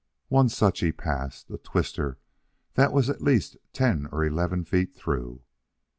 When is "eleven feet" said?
4.25-4.95